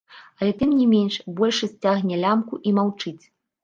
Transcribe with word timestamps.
Але, 0.39 0.51
тым 0.61 0.71
не 0.79 0.87
менш, 0.95 1.19
большасць 1.41 1.79
цягне 1.83 2.15
лямку 2.27 2.53
і 2.69 2.79
маўчыць. 2.83 3.21